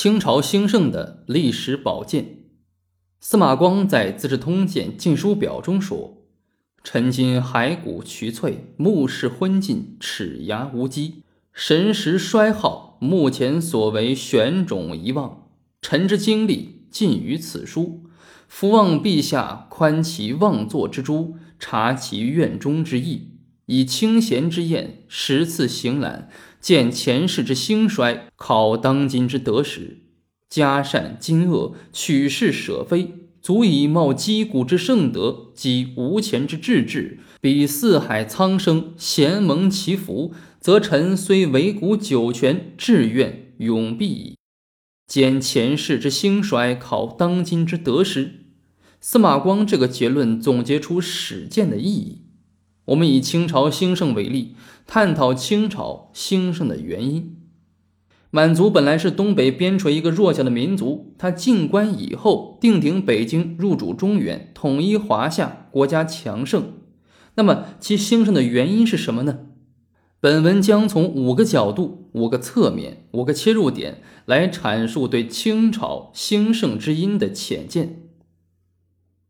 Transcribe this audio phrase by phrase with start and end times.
[0.00, 2.44] 清朝兴盛的历史宝鉴。
[3.18, 6.18] 司马光在《资治通鉴晋书表》中说
[6.84, 15.48] ：“臣今骸骨憔悴，目视昏尽，齿牙无基，神识衰耗，目前所为玄种遗忘。
[15.82, 18.04] 臣之精力尽于此书，
[18.46, 23.32] 伏望陛下宽其妄作之诛，察其院中之意，
[23.66, 26.30] 以清闲之宴，十次行览。”
[26.60, 29.98] 见前世之兴衰，考当今之得失，
[30.48, 44.34] 加善今恶，取是舍非，足以冒击鼓之盛德，及无前之志志，比四海苍生，贤蒙其福，则臣虽为古九泉，志愿永必矣。
[45.06, 48.46] 见前世之兴衰，考当今之得失，
[49.00, 52.27] 司马光这个结论总结出史鉴的意义。
[52.88, 54.56] 我们以清朝兴盛为例，
[54.86, 57.36] 探讨清朝兴盛的原因。
[58.30, 66.72] 满族本来是东北边陲一个弱小的民族，他进关以后，定鼎北京，入主中原，统一华夏，国家强盛。
[67.34, 69.40] 那么其兴盛的原因是什么呢？
[70.20, 78.07] 本文将从五个角度、五个侧面、五个切入点来阐述对清朝兴盛之因的浅见。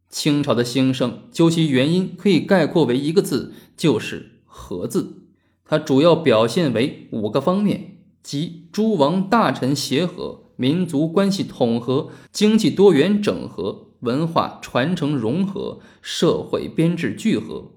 [0.09, 5.23] 清朝的兴盛，究其原因，可以概括为一个字，就是“和”字。
[5.65, 17.73] 它主要表现为五个方面，即诸王大臣协和、民族关系统合、经济多元整合、文化传承融合、社会编制聚合。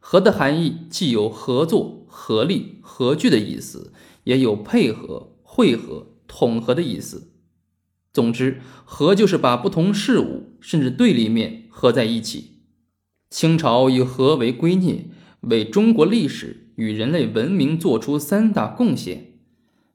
[0.00, 3.92] 和的含义既有合作、合力、合聚的意思，
[4.24, 7.29] 也有配合、汇合、统合的意思。
[8.12, 12.58] 总之，和就是把不同事物甚至对立面合在一起。
[13.30, 15.04] 清朝以和为圭臬，
[15.42, 19.34] 为中国历史与人类文明做出三大贡献，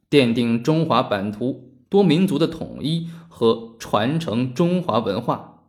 [0.10, 5.64] 奠定中华版图多民族的统一和传承中华文化。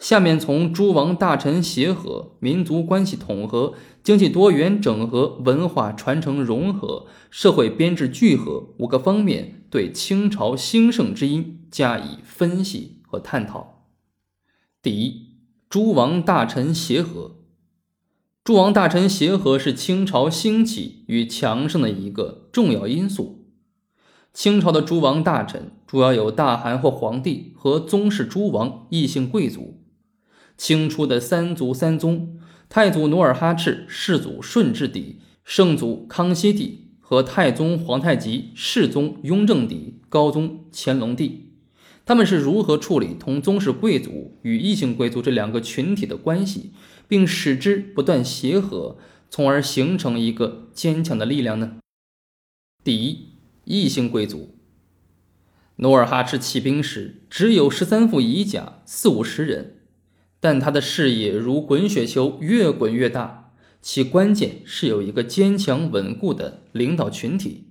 [0.00, 13.86] 下面从诸王大臣协和、民族关系统合、经济多元整合、文化传承融合、社会编制聚合五个方面，对清朝兴盛之因加以分析和探讨。
[14.82, 15.36] 第一，
[15.68, 17.36] 诸王大臣协和。
[18.42, 23.46] 诸王大臣协和是清朝兴起与强盛的一个重要因素。
[24.32, 29.84] 清朝的诸王大臣主要有大汗或皇帝和宗室诸王、异姓贵族。
[30.56, 32.38] 清初的三祖三宗，
[32.68, 41.49] 太祖努尔哈赤，世祖顺治帝，圣祖康熙帝和太宗皇太极，世宗雍正帝，高宗乾隆帝，
[42.10, 46.72] 他们是如何处理同宗室贵族与异姓贵族这两个群体的关系，
[47.06, 48.98] 并使之不断协和，
[49.30, 51.76] 从而形成一个坚强的力量呢？
[52.82, 53.28] 第一，
[53.62, 54.56] 异姓贵族。
[55.76, 59.76] 努尔哈赤起兵时只有十三副乙甲，四五十人。
[60.40, 63.52] 但他的事业如滚雪球，越滚越大。
[63.80, 67.68] 其关键是有一个坚强稳固的领导群体。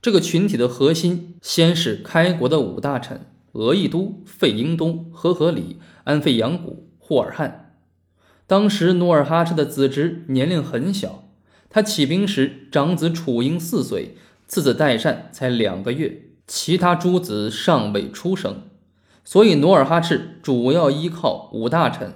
[0.00, 7.74] 这个群体的核心，先是开国的五大臣：额亦都、费英东、和合理、安费扬古、霍尔汉。
[8.46, 11.28] 当时努尔哈赤的子侄年龄很小，
[11.68, 14.16] 他起兵时，长子楚英四岁，
[14.46, 18.62] 次子代善才两个月，其他诸子尚未出生。
[19.24, 22.14] 所以，努尔哈赤主要依靠五大臣。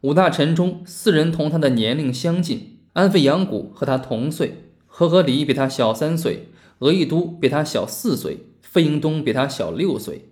[0.00, 6.48] 五大臣中，四人同他的年龄相近：安费扬古和他同岁，和合里比他小三岁，
[6.78, 10.31] 额亦都比他小四岁，费英东比他小六岁。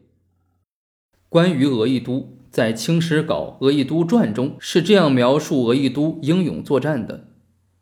[1.30, 7.28] 关于额亦都，在《清史稿·额亦都传》中是这样描述额亦都英勇作战的：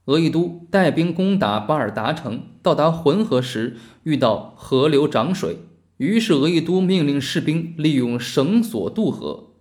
[0.04, 5.60] 额亦都带兵攻打巴尔达城，到达浑河时，遇到河流涨水。
[5.97, 9.54] 于是，额亦都命令士兵利用绳索渡河，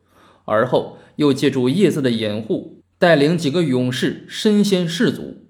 [0.44, 5.46] 而后又借助夜色的掩护，带领几个勇士身先士卒。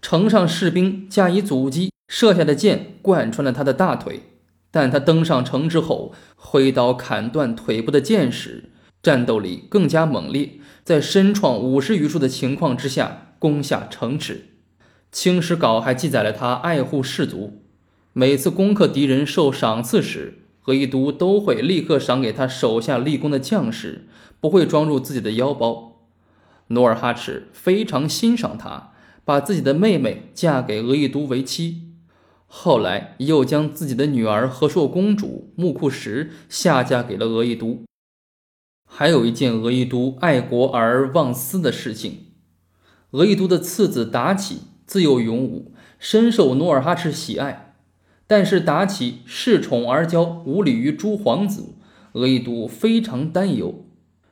[0.00, 4.31] 城上士兵加以阻击，射下的箭贯穿了他的大腿。
[4.72, 8.70] 但他登上城之后，挥刀砍断腿部的箭矢，
[9.00, 14.34] 战斗力更加猛烈，在身创五十余处的情况之下，攻下城池。
[15.12, 17.60] 《清史稿》还记载了他爱护士卒。
[18.14, 24.08] 每次攻克敌人受赏赐时，额亦都都会立刻赏给他手下立功的将士，
[24.40, 26.06] 不会装入自己的腰包。
[26.68, 28.92] 努尔哈赤非常欣赏他，
[29.24, 31.91] 把自己的妹妹嫁给额亦都为妻，
[32.54, 37.82] 后来又将自己的女儿和硕公主木库什下嫁给了额亦都。
[38.86, 42.26] 还有一件额亦都爱国而忘私的事情：
[43.12, 47.74] 额亦都的次子妲己自幼勇武，深受努尔哈赤喜爱。
[48.26, 51.74] 但是妲己恃宠而骄，无礼于诸皇子，
[52.12, 53.86] 额亦都非常担忧。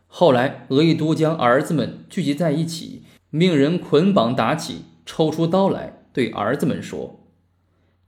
[0.07, 7.20] 后来，额亦都将儿子们聚集在一起，命人捆绑妲己，抽出刀来，对儿子们说：“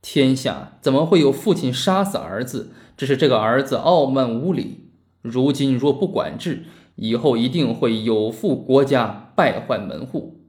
[0.03, 2.73] 天下怎么会有父亲杀死儿子？
[2.97, 4.89] 只是这个儿子傲慢无礼。
[5.21, 6.65] 如今若不管制，
[6.95, 10.41] 以后一定会有负国家，败坏门户。”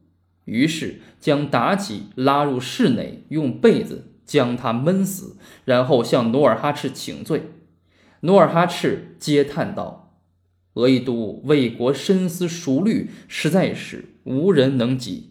[0.44, 7.50] 于是将妲己拉入室内，用被子将她闷死，然后向努尔哈赤请罪。
[8.22, 10.18] 努尔哈赤嗟叹道
[10.74, 15.30] ：“额亦都为国深思熟虑，实在是无人能及。”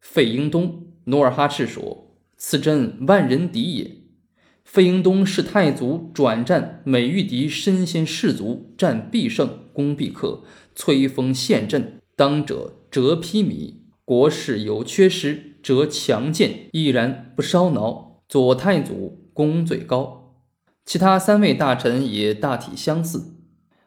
[0.00, 2.08] 费英东，努尔哈赤说
[2.44, 3.98] ：“此真万人敌也。”
[4.66, 10.42] 费英东是太祖转战美玉敌，身先士卒，战必胜，攻必克，
[10.74, 12.74] 摧锋陷阵，当者。
[12.90, 18.20] 折披靡，国事有缺失，则强健毅然不烧挠。
[18.28, 20.34] 左太祖功最高，
[20.84, 23.36] 其他三位大臣也大体相似。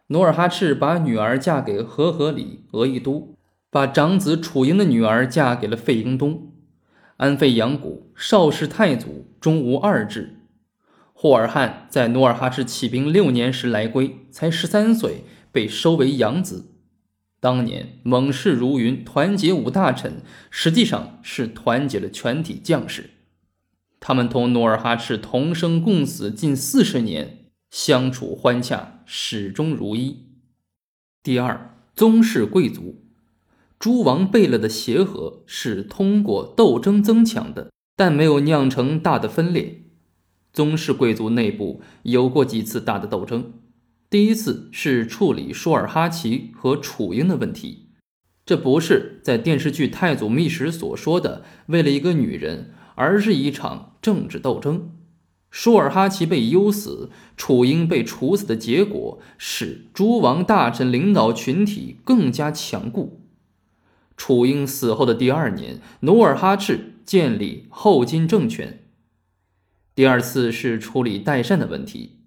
[0.07, 3.35] 努尔哈赤把女儿嫁给和合里、额亦都，
[3.69, 6.54] 把长子楚英的女儿嫁给了费英东。
[7.17, 10.41] 安费扬古，少氏太祖，终无二志。
[11.13, 16.73] 霍尔汉在努尔哈赤起兵六年时来归，才十三岁，被收为养子。
[17.39, 23.11] 当年猛士如云，团结五大臣，实际上是团结了全体将士。
[24.01, 30.25] 他们同努尔哈赤同生共死近四十年，相处欢洽，始终如一。
[31.23, 33.04] 第二，宗室贵族，
[33.77, 39.83] 诸王贝勒的协和是通过斗争增强的，但没有酿成大的分裂。
[40.53, 43.53] 宗室贵族内部有过几次大的斗争。
[44.09, 47.89] 第一次是处理舒尔哈齐和楚英的问题，
[48.45, 54.91] 这不是在电视剧《太祖秘史》所说的为了一个女人，而是一场政治斗争。
[55.51, 63.24] 舒尔哈齐被幽死，楚英被处死的结果，使诸王大臣领导群体更加强固。
[64.17, 68.79] 楚英死后的第二年，努尔哈赤建立后金政权。
[69.93, 72.17] 第二次是处理代善的问题。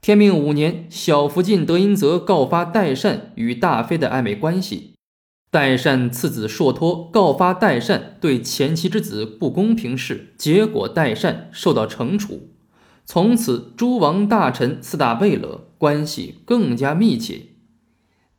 [0.00, 4.92] 天命五年，小福晋德音泽告发代善与大妃的暧昧关系。
[5.50, 12.50] 代善次子硕托告发代善对前妻之子不公平事，结果代善受到惩处。
[13.06, 17.53] 从此，诸王大臣四大贝勒关系更加密切。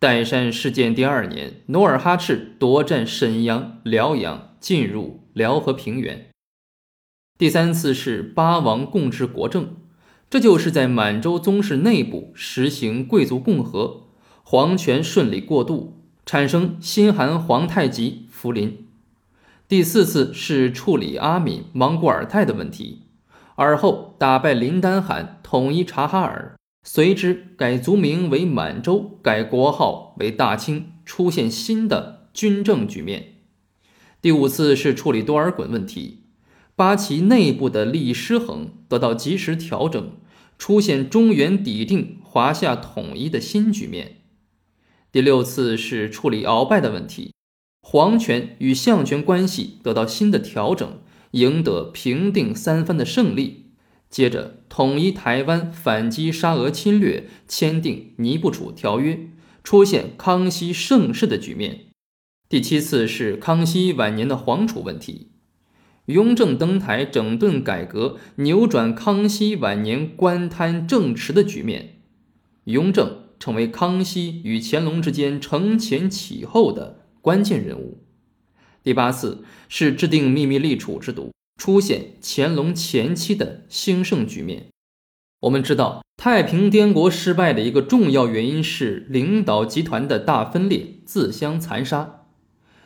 [0.05, 6.27] 代善事件第二年，努尔哈赤夺占沈阳、辽阳，进入辽河平原。
[7.39, 9.77] 第三次是八王共治国政。
[10.29, 14.03] 这就是在满洲宗室内部实行贵族共和，
[14.43, 18.85] 皇权顺利过渡，产生新韩皇太极福临。
[19.67, 23.07] 第四次是处理阿敏、莽古尔泰的问题，
[23.55, 26.55] 而后打败林丹汗，统一察哈尔，
[26.87, 33.37] 随之改族名为满洲，改国号为大清，出现新的军政局面。
[34.21, 36.25] 第五次是处理多尔衮问题。
[36.75, 40.11] 八旗内部的利益失衡得到及时调整，
[40.59, 44.17] 出现中原抵定、华夏统一的新局面。
[45.11, 47.33] 第六次是处理鳌拜的问题，
[47.81, 50.99] 皇权与相权关系得到新的调整，
[51.31, 53.64] 赢得平定三藩的胜利。
[54.15, 59.27] 接着统一台湾，反击沙俄侵略，签订尼布楚条约，
[59.61, 61.87] 出现康熙盛世的局面。
[62.47, 65.31] 第七次是康熙晚年的皇储问题。
[66.05, 71.99] 雍正登台整顿改革，扭转康熙晚年官贪政迟的局面。
[72.63, 77.97] 雍正成为康熙与乾隆之间承前启后的关键人物。
[78.81, 84.67] 第八次是制定秘密立储制度，出现乾隆前期的兴盛局面。
[85.41, 92.21] 我们知道，太平天国失败的一个重要原因是领导集团的大分裂、自相残杀。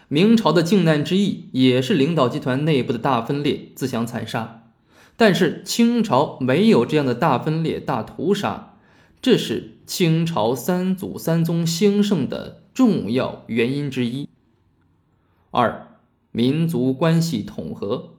[0.08, 4.72] 明朝的靖难之役也是领导集团内部的大分裂、自相残杀，
[5.16, 8.78] 但是清朝没有这样的大分裂、大屠杀，
[9.22, 14.28] 这是清朝三祖三宗兴盛的重要原因之一。
[15.52, 15.88] 二、
[16.32, 18.16] 民族关系统合，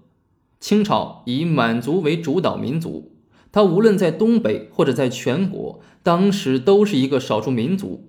[0.60, 3.16] 清朝以满族为主导民族，
[3.50, 8.06] 它无论在东北或者在全国，当时都是一个少数民族。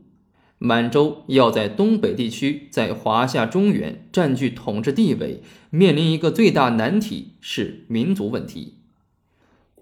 [0.59, 5.41] 满洲要在东北地区，在华夏中原占据统治地位，
[5.71, 8.75] 面临一个最大难题是民族问题。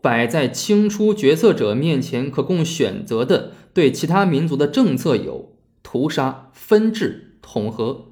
[0.01, 8.05] 摆在清初决策者面前可供选择的对其他民族的政策有屠杀、分治、统合。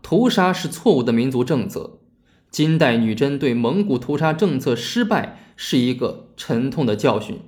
[0.00, 1.98] 屠杀是错误的民族政策。
[2.54, 7.40] 金代女真对蒙古屠杀政策失败是一个沉痛的教训，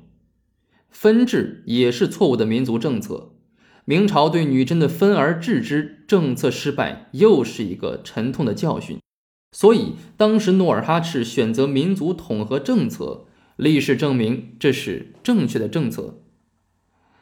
[0.91, 3.31] 分治也是错误的民族政策。
[3.85, 8.99] 明朝对女真的分而治之政策失败又是一个沉痛的教训。
[9.53, 16.25] 所以，当时努尔哈赤选择民族统合政策，历史证明这是正确的政策。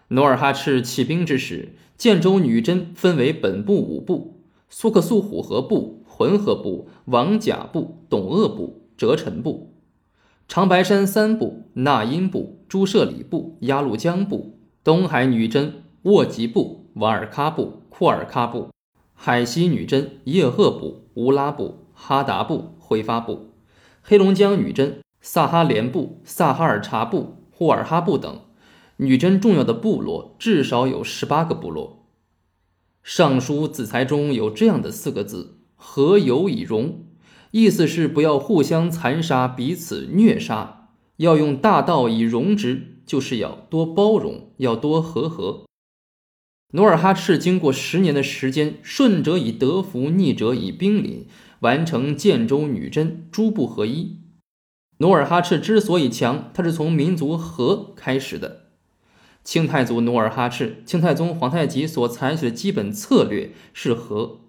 [0.08, 6.03] 努尔哈赤起兵之时，建州女真分为本部五部：苏克苏虎河部。
[6.16, 9.74] 浑河部、王甲部、董鄂部、哲臣部、
[10.46, 18.68] 长白山三部、纳音部、朱舍里部、鸭绿江部、东海女真沃吉部、瓦尔喀部、库尔喀部、
[19.12, 23.48] 海西女真叶赫部、乌拉部、哈达部、辉发部、
[24.00, 28.42] 黑龙江女真萨哈连部、萨哈尔察部、呼尔哈部等，
[28.98, 32.06] 女真重要的部落至少有十八个部落。
[33.02, 35.58] 尚书子材中有这样的四个字。
[35.86, 37.04] 和有以容，
[37.50, 40.88] 意思是不要互相残杀，彼此虐杀，
[41.18, 45.62] 要用大道以容之，就是要多包容，要多和和。
[46.72, 51.28] 努尔哈赤经过十年的时间，顺者以德服，逆者以兵临，
[51.60, 54.16] 完成建州女真诸部合一。
[54.98, 58.62] 努尔哈赤之所以强，他是从民族和开始的。
[59.44, 64.40] 清太祖努尔哈赤、清太宗皇太极所采取的基本策略是和。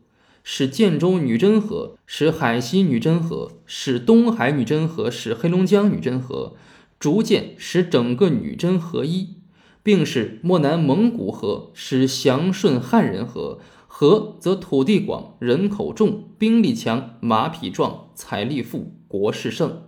[0.47, 6.55] 使建州女真和，使海西女真和，使东海女真和，使黑龙江女真和，
[6.99, 9.37] 逐渐使整个女真合一，
[9.81, 13.59] 并使漠南蒙古和，使祥顺汉人和。
[13.87, 19.83] 和则土地广，人口众，兵力强，马匹壮，财力富，国势盛，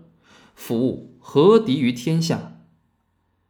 [0.55, 2.61] 服务和敌于天下。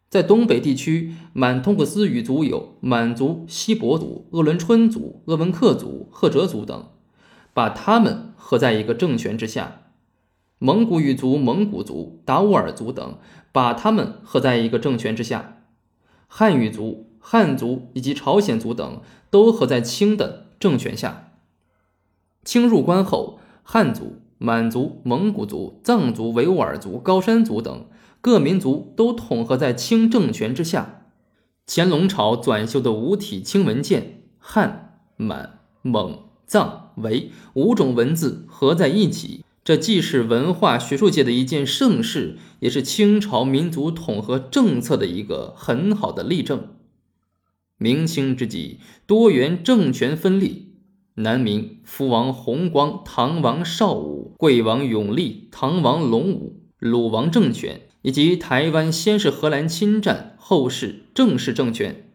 [0.09, 6.89] 在东北地区，满通克斯语族有满族、锡伯族、鄂伦春族、鄂温克族、赫哲族等。
[7.57, 9.81] 把他们合在一个政权之下，
[10.59, 13.17] 蒙古语族、蒙古族、达斡尔族等，
[13.51, 15.63] 把他们合在一个政权之下，
[16.27, 21.31] 汉语族、汉族以及朝鲜族等都合在清的政权下。
[22.45, 27.87] 清入关后，汉族、满族、蒙古族、藏族、维吾尔族、高山族等
[28.21, 31.05] 各民族都统合在清政权之下。
[31.65, 36.19] 乾隆朝纂修的五体清文件，汉、满、蒙。
[36.45, 46.69] 藏为五种文字合在一起，这既是文化学术界的一件盛事，也是清朝民族统合政策的一个很好的例证。
[47.77, 50.73] 明清之际，多元政权分立，
[51.15, 62.09] 南明福王弘光、唐王邵武、贵王永历、唐王隆武、鲁王政权，以及台湾先是荷兰侵占，后是郑氏政权，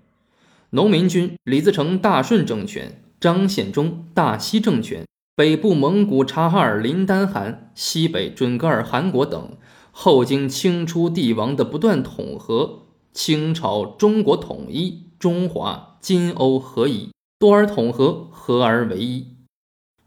[0.71, 3.02] 农民军李自成大顺政权。
[3.23, 9.53] 张献忠大西政权，北部蒙古察哈尔林丹汗，西北准噶尔汗国等，
[9.93, 19.29] 后经清初帝王的不断统合，清朝中国统一，中华金欧合一，多而统合，合而为一。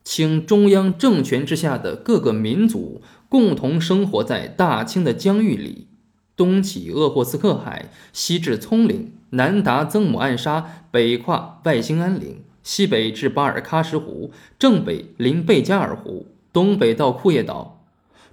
[0.03, 5.87] 清中央政权之下的各个民族共同生活在大清的疆域里，
[6.35, 12.41] 东起鄂霍次克海，西至葱岭，南达曾母暗沙，北跨外兴安岭。
[12.65, 17.85] 西北至巴尔喀什湖，正北临贝加尔湖，东北到库页岛。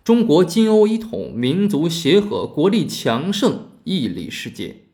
[0.03, 4.85] 中国金欧一统，民族协和，国力强盛，屹立世界。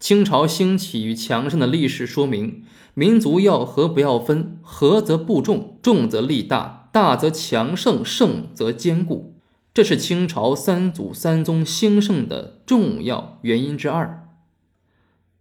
[0.00, 9.34] 清朝兴起与强盛的历史说明，民族要和不要分，和则不重，重则力大，大则强盛，盛则坚固。
[9.74, 14.26] 这是清朝三祖三宗兴盛的重要原因之二。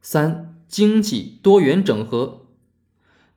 [0.02, 2.39] 三、经济多元整合。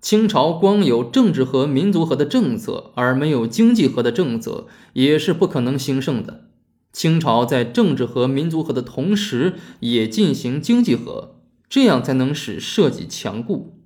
[0.03, 6.49] 清朝光有政治和民族和的政策，而没有经济和的政策，也是不可能兴盛的。
[6.93, 11.37] 清朝在政治和民族和的同时，也进行经济和，
[11.69, 13.79] 这样才能使社稷强固。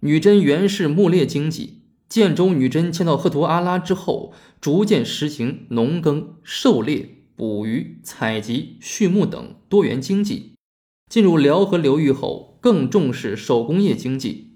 [0.00, 10.52] 女真原是牧猎经济，建州女真迁到赫图阿拉之后，逐渐实行农耕、狩猎、捕鱼、采集、畜牧等多元经济。
[11.08, 14.53] 进入辽河流域后，更重视手工业经济。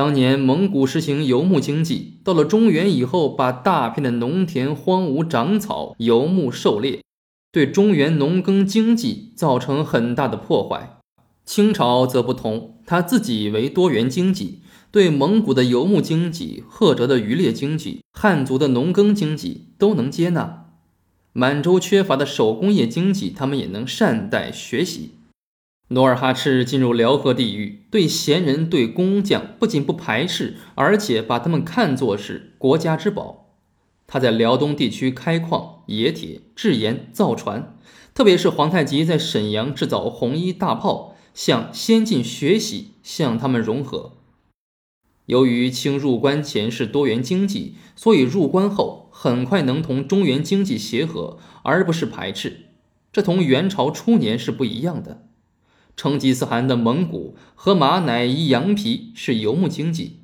[0.00, 7.02] 当年蒙古实行游牧经济，到了中原以后，把大片的农田荒芜长草，游牧狩猎，
[7.52, 10.96] 对中原农耕经济造成很大的破坏。
[11.44, 20.70] 清朝则不同，他自己为多元经济，对蒙古的游牧经济、赫哲的渔猎经济、汉族的农耕经济都能接纳。
[21.34, 25.16] 满洲缺乏的手工业经济，他们也能善待学习。
[25.92, 33.56] 努尔哈赤进入辽河地域，对闲人、对工匠不仅不排斥，而且把他们看作是国家之宝。
[34.06, 37.76] 他在辽东地区开矿、冶铁、制盐、造船，
[38.14, 44.12] 特别是皇太极在沈阳制造红衣大炮，向先进学习，向他们融合。
[45.26, 52.66] 由于清入关前是多元经济，所以入关后很快能同中原经济协和，而不是排斥。
[53.12, 55.26] 这同元朝初年是不一样的。
[56.00, 60.20] 成吉思汗的蒙古和马乃伊羊皮是游牧经济。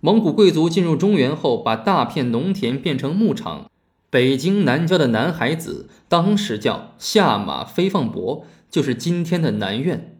[0.00, 3.70] 蒙古贵族进入中原后，把大片农田变成牧场。
[4.10, 10.18] 北京南郊的南海子当时叫下马飞放伯，就是今天的南苑。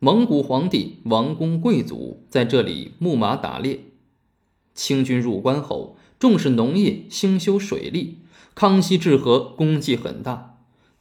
[0.00, 3.78] 蒙古皇帝、王公贵族在这里牧马打猎。
[4.74, 8.18] 清军入关后，重视农业，兴修水利。
[8.56, 10.51] 康熙治河功绩很大。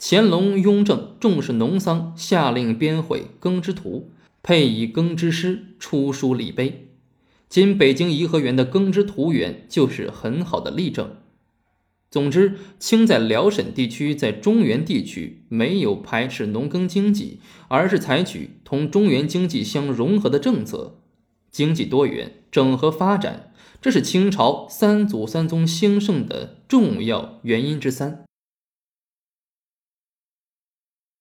[0.03, 4.09] 乾隆、雍正重视农桑，下令编绘《耕织图》，
[4.41, 6.87] 配以耕织诗，出书立碑。
[7.47, 11.17] 今北京颐和园的耕织图园就是很好的例证。
[12.09, 20.97] 总之，清在辽沈地区、在中原地区没有排斥农耕经济，而是采取同中原经济相融合的政策，
[21.51, 28.25] 经济多元、整合发展，这是清朝三祖三宗兴盛的重要原因之三。